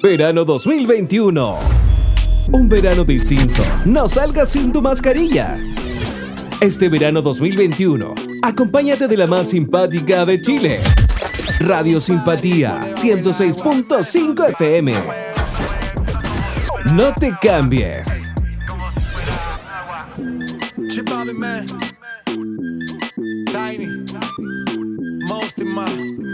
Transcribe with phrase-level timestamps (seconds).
[0.00, 1.58] Verano 2021.
[2.52, 3.62] Un verano distinto.
[3.84, 5.58] No salgas sin tu mascarilla.
[6.60, 10.78] Este verano 2021, acompáñate de la más simpática de Chile.
[11.60, 14.94] Radio Simpatía 106.5 FM.
[16.94, 18.06] No te cambies.
[23.50, 23.86] Tiny,
[25.28, 26.27] most in